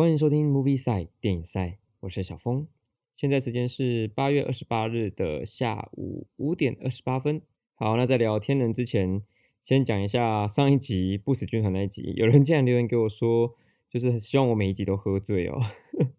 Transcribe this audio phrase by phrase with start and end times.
[0.00, 2.66] 欢迎收听 Movie 赛电影赛，我是小峰。
[3.18, 7.42] 现在时间是八月二十八日的下午五点二十八分。
[7.74, 9.22] 好，那在聊天人之前，
[9.62, 12.14] 先讲一下上一集不死军团那一集。
[12.16, 13.54] 有人竟然留言给我说，
[13.90, 15.60] 就是希望我每一集都喝醉哦。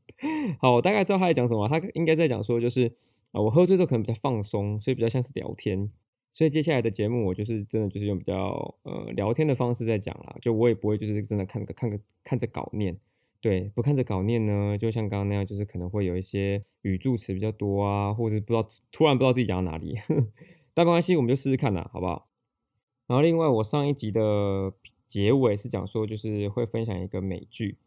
[0.61, 1.68] 好，我大概知道他在讲什么。
[1.68, 2.86] 他应该在讲说，就是
[3.32, 5.89] 啊，我喝醉之后可能比较放松，所以比较像是聊天。
[6.36, 12.95] 所以接下来的节目，我就是真的就是用比较呃聊天的方式在讲啦，就我也不会就是真的看个看个看着稿念，
[13.42, 19.98] 对，不看着稿念呢，就像刚刚那样，就是可能会有一些语助词比较多啊，或者不知道突然不知道自己讲到哪里，
[20.75, 22.28] 但没关系，我们就试试看啦，好不好？
[23.07, 24.74] 然后另外我上一集的
[25.07, 27.78] 结尾是讲说，就是会分享一个美剧，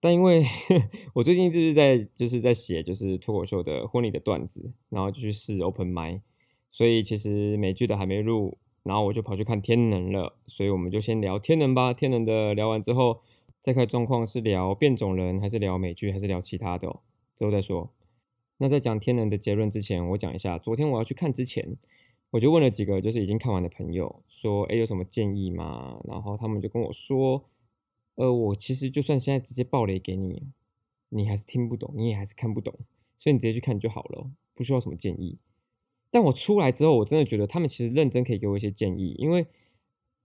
[0.00, 0.44] 但因为
[1.14, 6.22] 我最近就是在就是在写就是脱口秀的婚礼的段子，然后就去试 open m i
[6.70, 10.36] 所以其实美剧的还没录，然后我就跑去看天能了。
[10.46, 11.92] 所以我们就先聊天能吧。
[11.92, 13.20] 天能的聊完之后，
[13.66, 17.00] 再看状况是聊变种人，还是聊美剧，还是聊其他的，
[17.36, 17.92] 之后再说。
[18.58, 21.76] 那在讲天能的结论之前，我讲一下，昨天我要去看之前，
[22.30, 26.00] 我就问了几个就是已经看完的朋友，说，哎，有什么建议吗？
[26.04, 27.44] 然后他们就跟我说，
[28.14, 30.44] 呃，我其实就算现在直接爆雷给你，
[31.08, 32.72] 你还是听不懂，你也还是看不懂，
[33.18, 35.38] 所以你直接去看就好了，不需要什么建议。
[36.12, 39.44] 但我出来之后，我真的觉得他们其实认真可以给我一些建议，因为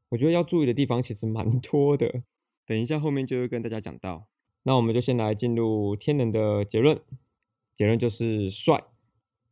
[0.09, 2.21] 我觉得要注意的地方其实蛮多的。
[2.65, 4.27] 等一下后面就会跟大家讲到。
[4.63, 7.01] 那我们就先来进入天能的结论，
[7.73, 8.83] 结论就是帅，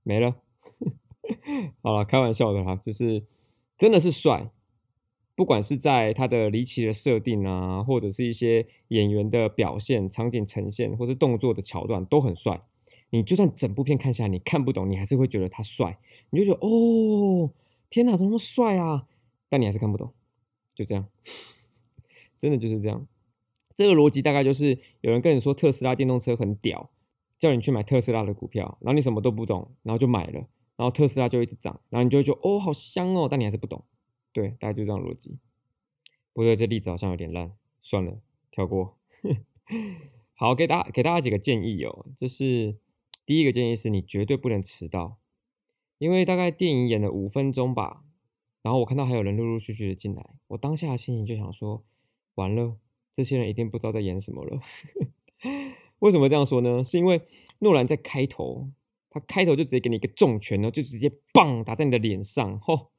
[0.04, 0.36] 没了。
[1.82, 3.26] 好了，开玩笑的哈，就是
[3.78, 4.52] 真的是帅，
[5.36, 12.62] 不管是在他的离奇的设定啊，或者是一些演员的表现、场景呈现，或是动作的桥段，都很帅。
[13.12, 15.98] 你就算整部片看下来，你看不懂，你还是会觉得他帅，
[16.30, 17.52] 你就觉得哦，
[17.90, 19.08] 天哪，怎么那么帅啊？
[19.50, 20.14] 但你还是看不懂，
[20.76, 21.08] 就这样，
[22.40, 23.06] 真的就是这样。
[23.76, 26.90] 这个逻辑大概就是有人跟你说特斯拉电动车很屌，
[27.38, 30.40] 叫你去买特斯拉的股票，然后你什么都不懂，然后就买了，
[30.76, 33.84] 然后特斯拉就一直涨，然后你就会觉得哦，好香哦，但你还是不懂。
[34.34, 35.38] 对，大概就这样逻辑。
[36.34, 37.52] 不对，这例子好像有点烂，
[37.82, 38.98] 算了，跳过。
[40.34, 42.78] 好，给大家给大家几个建议哦，就是。
[43.26, 45.20] 第一个建议是你绝对不能迟到，
[46.00, 48.04] 因为大概电影演了五分钟吧，
[48.64, 51.84] 然后我看到还有人陆陆续续的进来，我当下的心情就想说，
[52.40, 52.78] 完了，
[53.14, 54.62] 这些人一定不知道在演什么了。
[56.00, 56.82] 为什么这样说呢？
[56.82, 57.22] 是因为
[57.60, 58.70] 诺兰在开头，
[59.10, 62.92] 他开头就直接给你一个重拳呢，就直接棒打在你的脸上，吼，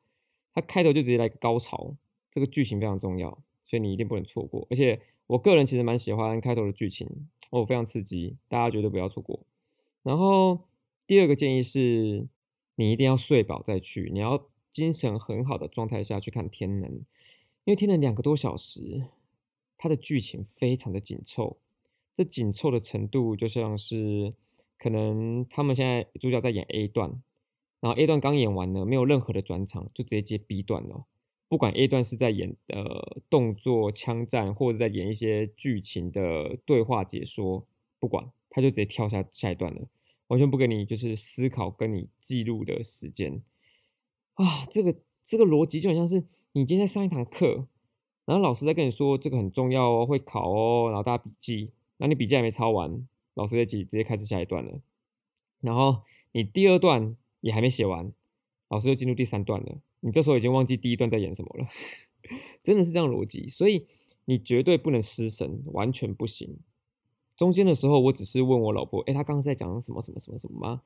[0.53, 1.97] 他开头就直接来个高潮，
[2.31, 4.67] 这个剧情非常重要，所以你一定不能错过。
[4.69, 7.09] 而且我个人其实蛮喜欢开头的剧情，
[7.51, 9.41] 哦，非常刺激，大家绝对不要错过。
[10.03, 10.61] 然后
[11.07, 12.29] 第二个建议是，
[12.75, 16.91] 你一定要睡饱再去，你要精神很好的状态下去看《天能》，
[17.65, 19.07] 因为《天能》两个多小时，
[19.81, 21.57] 它的剧情非常的紧凑，
[22.15, 24.35] 这紧凑的程度就像是
[24.77, 27.23] 可能他们现在主角在演 A 段，
[27.81, 31.07] 然后 A 段刚演完呢，没有任何的转场，就直接接 B 段了。
[31.49, 37.67] 不管 A 段是在演呃动作枪战，或者在演一些剧情的对话解说，
[37.99, 38.31] 不管。
[38.53, 39.87] 他就直接跳下下一段了，
[40.27, 43.41] 完全不给你就是思考跟你记录的时间
[44.35, 44.67] 啊！
[44.73, 44.93] 这个
[45.25, 47.69] 这个逻辑就很像是你今天上一堂课，
[48.31, 54.81] 然后老师在跟你说这个很重要哦，会考哦，然后大家笔记，那你笔记还没抄完，老师就直直接开始下一段了，
[55.61, 58.13] 然后你第二段也还没写完，
[58.69, 61.67] 老师就进入第三段了，你这时候已经忘记第一段在演什么了，
[62.63, 63.89] 真的是这样逻辑，所以
[64.27, 66.57] 你绝对不能失神，完全不行。
[67.37, 70.83] 中间的时候，我只是问我老婆：“哎，他刚刚在讲什么什么什么什么吗？”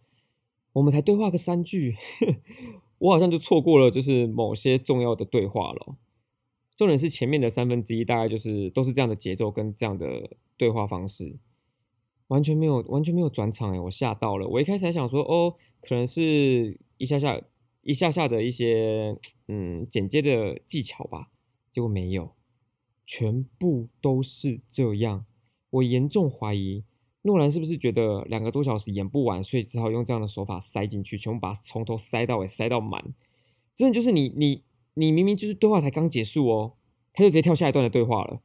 [0.72, 1.99] 我们才对话个三句，
[2.97, 5.97] 我好像就错过了就是某些重要的对话了。
[6.77, 11.37] 重点是前面的三分之一大概就是都是这样的节奏跟这样的对话方式，
[12.29, 14.49] 完全没有完全没有转场哎，我吓到了。
[14.49, 17.41] 我一开始还想说哦，可能是一下下
[17.83, 21.31] 一下下的一些嗯剪接的技巧吧，
[21.71, 22.33] 结果没有，
[23.06, 25.27] 全部都是这样。
[25.71, 26.85] 我严重怀疑
[27.23, 33.15] 诺兰是不是觉得两个多小时演不完，所以只好用这样的手法塞进去，全部把从头塞到尾，塞到满。
[33.77, 34.62] 真的就是你你
[34.94, 36.76] 你明明就是对话才刚结束哦，
[37.12, 38.41] 他就直接跳下一段的对话了。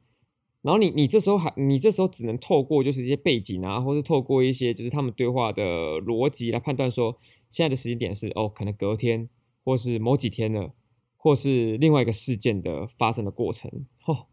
[0.62, 5.62] 然后你你这时候还你这时候只能透过就是一些背景啊，或是透过一些就是他们对话的
[6.02, 7.18] 逻辑来判断说
[7.48, 9.28] 现在的时间点是哦，可能隔天
[9.64, 10.74] 或是某几天了，
[11.16, 13.86] 或是另外一个事件的发生的过程。
[14.02, 14.26] 吼，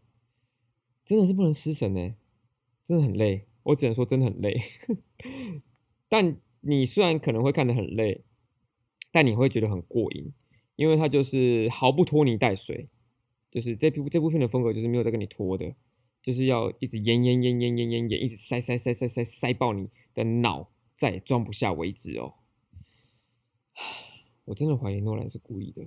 [1.04, 2.14] 真的是不能失神呢。
[2.84, 4.60] 真的很累，我只能说真的很累。
[6.08, 8.24] 但你虽然可能会看得很累，
[9.12, 10.32] 但你会觉得很过瘾，
[10.78, 12.88] 因为它就是毫不拖泥带水，
[13.50, 15.74] 就是这部这部片的风格就是没有在跟你拖的，
[16.22, 22.34] 就是要一直演演演演演演演，一直塞塞塞塞塞塞爆你的脑，再也装不下为止哦。
[24.46, 25.84] 我真的怀疑诺兰是故意的。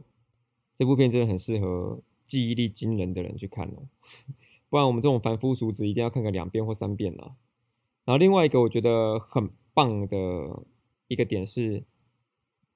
[0.75, 3.87] 这部片真的很适合记忆力惊人的人去看哦，
[4.69, 7.37] 不然我们这种凡夫俗子一定要看个两遍或三遍了。
[8.03, 10.65] 然后另外一个我觉得很棒的
[11.07, 11.81] 一个点是，《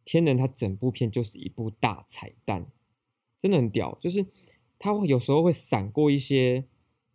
[0.06, 2.68] 天人》他整部片就是一部大彩蛋，
[3.40, 3.98] 真的很屌。
[4.00, 4.26] 就是
[4.80, 6.64] 他会有时候会闪过一些，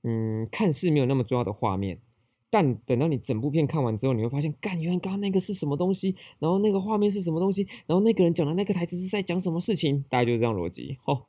[0.02, 2.00] 嗯，看似没有那么重要的画面。
[2.52, 10.98] 但等到你整部片看完之后，你会发现，干，原来刚刚那个是什么东西，然后那个画面是什么东西，然后那个人讲的那个台词是在讲什么事情，大概就是这样逻辑。
[11.06, 11.26] 哦，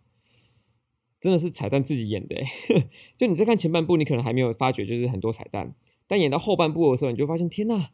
[1.21, 2.35] 真的是彩蛋自己演的，
[3.19, 5.75] 就你在看前半部，你可能还没有发觉，就是很多彩蛋，
[6.07, 7.89] 但演到后半部的时候，你就发现，天呐，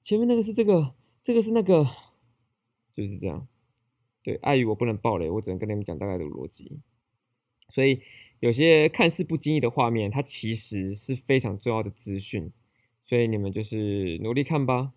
[0.00, 1.86] 前面那个是这个，这个是那个，
[2.92, 3.46] 就是这样。
[4.22, 6.80] 对，碍于我不能爆雷，我只能跟你们讲大概的逻辑，
[7.70, 8.00] 所以
[8.40, 12.52] 有些看似不经意的画面，它其实是非常重要的资讯。
[13.04, 14.94] 所以你们就是努力看吧，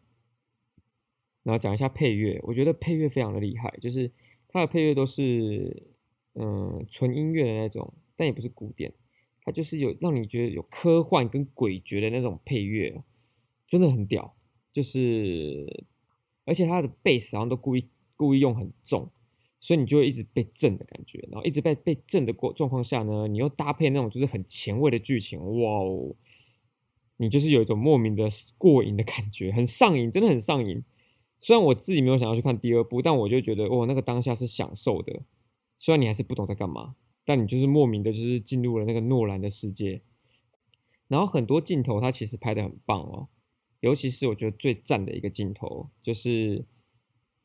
[1.44, 4.12] 然后讲一下配乐，我觉得配乐非常的厉害，就是
[4.48, 5.88] 它的配乐都是
[6.36, 8.94] 嗯纯音乐的那种，但也不是古典，
[9.44, 13.04] 它就是有让你觉得有科幻跟诡谲的那种配乐，
[13.68, 14.38] 真的很屌，
[14.72, 15.86] 就是
[16.46, 19.10] 而且它的贝斯好像都故意故意用很重，
[19.60, 26.16] 所以你就会一直被震的感觉，然后一直被被震的过状况下呢，你又搭配那种就是很前卫的剧情，哇哦！
[27.18, 28.28] 你就是有一种莫名的
[28.58, 30.84] 过瘾的感觉，很上瘾，真的很上瘾。
[31.40, 35.22] 虽然我自己没有想要去看第二部，但我就觉得，哦，那个当下是享受的。
[35.80, 40.02] 虽然你还是不懂在干嘛，但你就是莫名的，就是进入了那个诺兰的世界。
[41.08, 43.28] 然后很多镜头，它其实拍的很棒哦。
[43.86, 46.66] 尤其是我觉得最赞的一个镜头，就是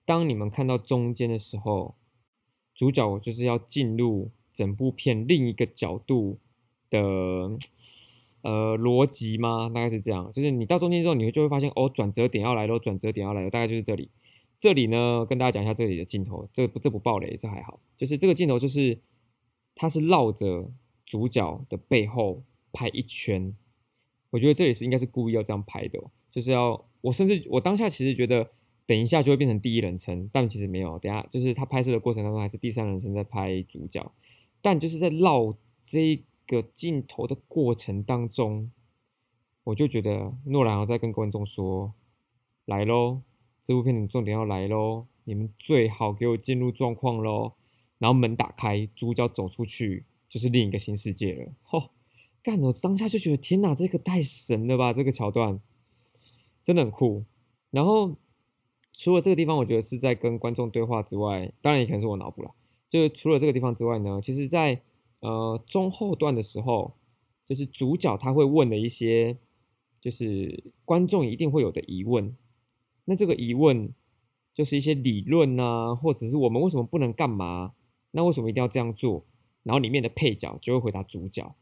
[0.04, 1.94] 当你们看到中间的时候，
[2.74, 6.38] 主角就是要进入整部片另一个角度
[6.90, 7.00] 的。
[8.42, 9.68] 呃，逻辑吗？
[9.68, 14.08] 大概是这样，就是你到中间之后，你会就会发现，哦，转折点要来了，转折点要来了，大概就是这里。
[14.58, 17.78] 这里呢，跟大家讲一下这里的镜头，这不这不爆雷，这还好。
[17.98, 18.98] 就是这个镜头，就是
[19.74, 20.70] 它是绕着
[21.04, 23.54] 主角的背后拍一圈。
[24.30, 26.00] 我觉得这里是应该是故意要这样拍的，
[26.30, 28.50] 就是要我甚至我当下其实觉得，
[28.86, 34.12] 等一下就会变成第一人称，但其实没有，等下就是他拍摄的过程当中还是第三人称在拍主角，
[34.60, 35.54] 但就是在绕
[35.84, 36.22] 这。
[36.50, 38.72] 个镜头的过程当中，
[39.62, 41.94] 我就觉得诺兰要在跟观众说
[42.66, 43.20] ：“来喽，
[43.62, 47.52] 这部片的重点要来喽，你们最好给我进入状况喽。”
[47.98, 51.52] 然后门打开，主角走出去，就是另一个新世界了。
[51.62, 51.90] 吼，
[52.42, 52.58] 干！
[52.58, 54.92] 我当下就觉得天哪，这个太神了吧！
[54.92, 55.60] 这个桥段
[56.70, 57.24] 真的很酷。
[57.72, 58.14] 然后
[58.92, 62.52] 除了这个地方，我觉得是在跟观众对话之外，当然也可能是我脑补了。
[62.88, 64.80] 就是除了这个地方之外呢，其实在。
[65.22, 66.94] 呃，中后段的时候，
[67.46, 69.36] 就是主角他会问的一些，
[70.00, 72.34] 就是观众一定会有的疑问。
[73.04, 73.92] 那这个疑问
[74.54, 77.74] 就是一些理论啊，或者是我们为什么不能干嘛？
[78.12, 79.26] 那为什么一定要这样做？
[79.62, 81.54] 然后里面的配角就会回答主角。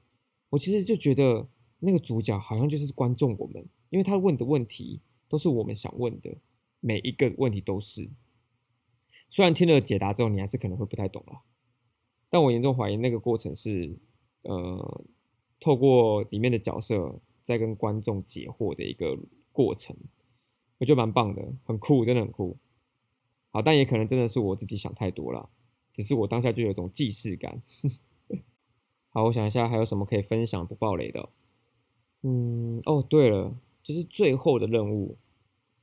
[0.50, 1.48] 我其实就觉得
[1.80, 6.36] 那个主角好像就是观众我们，因为他问的问题都是我们想问的，
[6.80, 8.08] 每一个问题都是。
[9.30, 11.42] 虽然听了解答之后，你还是可能会不太懂了。
[12.30, 13.98] 但我严重怀疑那个过程是，
[14.42, 15.04] 呃，
[15.60, 19.18] 透过里面的角色在跟观众解惑的一个
[19.52, 19.96] 过程，
[20.78, 22.56] 我觉得蛮棒的，很酷，真的很酷。
[23.50, 25.48] 好，但也可能真的是我自己想太多了，
[25.94, 27.62] 只是我当下就有一种既视感。
[29.08, 31.30] 好，我想一下还有什么可以分享不暴雷的。
[32.22, 33.56] 嗯，哦，对了，
[33.88, 35.16] 就是最后的任务。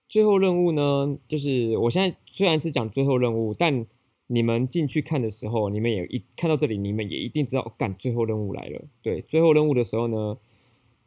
[0.08, 3.88] 最后任务呢，就是我现在虽然是讲最后任务，但
[4.28, 8.84] 你们进去看的时候，你们也一看到这里，你们也一定知道，干最后任务来了。
[9.02, 10.38] 对，最后任务的时候呢，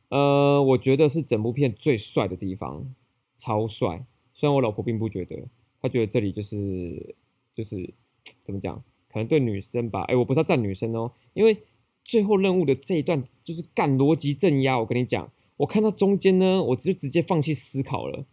[0.08, 2.92] 呃，我觉得是整部片最帅的地方，
[3.36, 4.04] 超帅。
[4.34, 5.48] 虽然我老婆并不觉得，
[5.80, 7.14] 她觉得这里就是
[7.54, 7.94] 就是
[8.42, 10.02] 怎么讲，可能对女生吧。
[10.02, 11.58] 哎，我不是要赞女生哦，因为
[12.04, 14.80] 最后任务的这一段就是干逻辑镇压。
[14.80, 18.24] 我跟你讲，我看到中间呢，我就直接放弃思考了。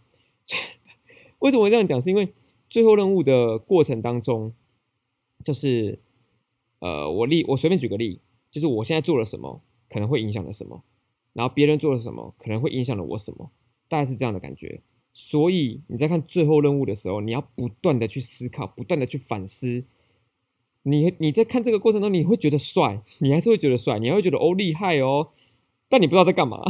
[1.39, 2.01] 为什么会这样讲？
[2.01, 2.34] 是因为
[2.70, 4.53] 最后任务的过程当中。
[5.44, 6.00] 就是，
[6.79, 10.82] 呃，我例我随便举个例，就是我现在做了什么，可能会影响了什么，
[11.34, 13.51] 然后别人做了什么，可能会影响了我什么，
[13.88, 14.82] 大概是这样的感觉。
[15.13, 19.84] 所以你在看最后任务的时候，你要不断的去思考，不断的去反思。
[20.82, 25.29] 你你在看这个过程中，你会觉得帅，你还是会觉得帅，你还会觉得哦厉害哦，
[25.89, 26.63] 但你不知道在干嘛。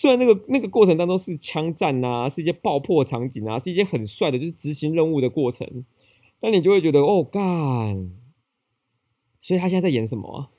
[0.00, 5.84] 虽然那个那个过程当中是枪战啊，是一些爆破场景啊，是一些很帅的，就是执行任务的过程。
[6.40, 8.12] 那你就会觉得哦干，
[9.40, 10.50] 所以他现在在演什么？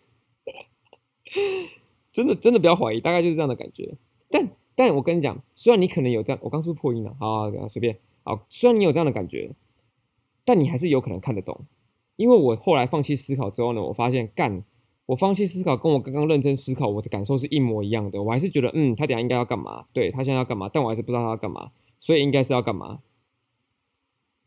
[2.11, 3.95] 真的真的不要怀疑，大概就是这样的感觉。
[4.29, 7.15] 但但我跟你讲，虽然你可能有这样，我刚是不是破音了？
[7.17, 7.97] 好，随便。
[8.23, 9.55] 好，虽然你有这样的感觉，
[10.43, 11.65] 但你还是有可能看得懂。
[12.17, 14.65] 因为我后来放弃思考之后呢，我发现干，
[15.09, 18.21] 我放弃思考跟我刚刚认真思考我的感受是一模一样的。
[18.21, 19.87] 我还是觉得，嗯，他等下应该要干嘛？
[19.91, 20.69] 对他现在要干嘛？
[20.71, 23.01] 但我还是不知道他要干嘛，所以应该是要干嘛？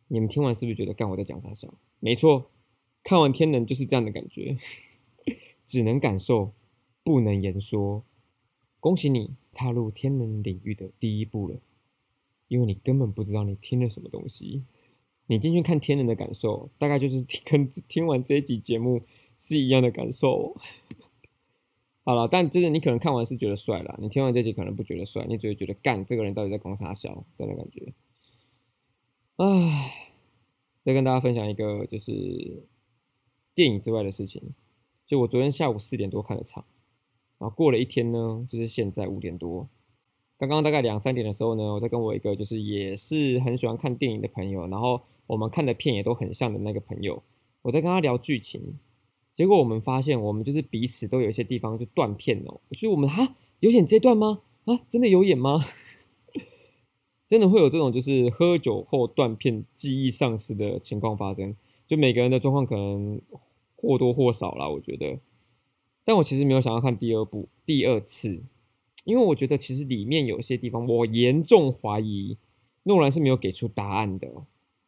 [0.07, 1.75] 你们听完是不是觉得干我在讲啥笑？
[1.99, 2.49] 没错，
[3.03, 4.57] 看完《天能》就是这样的感觉，
[5.67, 6.53] 只能感受，
[7.03, 8.05] 不能言说。
[8.79, 11.57] 恭喜你踏入天能领域的第一步了，
[12.47, 14.63] 因为你根本不知道你听了什么东西。
[15.27, 19.03] 你进去看天人的感受，大概就是跟 听完这一集节目
[19.43, 20.57] 是一样的感受。
[22.07, 27.93] 好了，但真的你可能看完是觉得帅了，你听完这集可能不觉得帅，你只会觉得干这个人到底在讲啥笑，这样的感觉。
[29.37, 30.11] 唉，
[30.85, 32.63] 再跟大家分享一个就是
[33.55, 34.55] 电影之外的事情，
[35.05, 36.65] 就我昨天下午四点多看的场，
[37.39, 39.69] 然后过了一天呢，就是现在五点多。
[40.39, 45.03] 刚刚大概两三点的时候呢，我在跟我一个就是也是很喜欢看电影的朋友，然后。
[45.29, 47.23] 我们看的片也都很像的那个朋友，
[47.63, 48.79] 我在跟他聊剧情，
[49.33, 52.61] 结果我们发现我们就是彼此都有一些地方就断片哦。
[52.73, 54.43] 所以我们哈有演这段吗？
[54.65, 55.65] 啊，真的有演吗？
[57.27, 61.57] 真的会有这种就是喝酒后断片、记忆丧失的情况发生？
[61.87, 63.21] 就每个人的状况可能
[63.75, 65.19] 或多或少啦，我觉得。
[66.05, 68.43] 但我其实没有想要看第二部、第二次，
[69.05, 72.37] 因为我觉得其实里面有些地方我严重怀疑
[72.83, 74.29] 诺兰是没有给出答案的。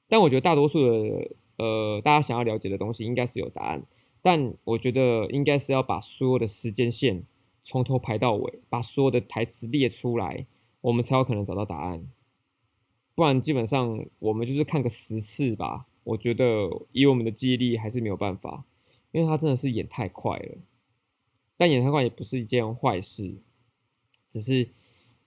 [0.08, 3.84] 但我觉得大多数的呃，大家想要了解的东西应该是有答案，
[4.24, 7.24] 但我觉得应该是要把所有的时间线
[7.62, 10.46] 从头排到尾，把所有的台词列出来，
[10.80, 12.08] 我们才有可能找到答案。
[13.14, 18.64] 不然基本上我们就是看个十次吧，我觉得以我们的记忆力还是没有办法，
[19.12, 20.56] 因为他真的是演太快了。
[21.58, 23.34] 但演太快也不是一件坏事，
[24.30, 24.70] 只是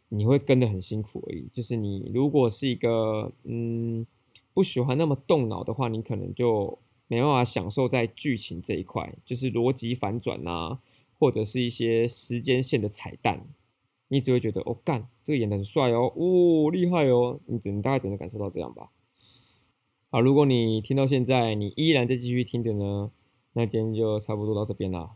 [0.10, 1.48] 你会跟得很辛苦而已。
[1.54, 4.08] 就是你如果是一个嗯。
[4.54, 10.80] 不喜欢那么动脑的话，你可能就没办法享受在剧情这一块，就是逻辑反转呐，
[11.18, 13.48] 或者是一些时间线的彩蛋，
[14.10, 18.92] 你只会觉得哦干，这个演的很帅哦，哦厉害哦，你只能大概只能感受到这样吧。
[20.10, 23.12] 好，如果你听到现在，你依然在继续听的呢，
[23.54, 25.12] 那今天就差不多到这边啦。